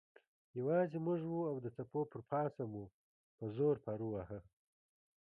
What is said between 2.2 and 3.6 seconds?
پاسه مو په